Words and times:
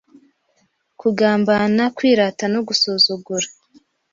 kugambana, 0.99 1.83
kwirata 1.97 2.43
no 2.53 2.59
gusuzugura. 2.67 3.47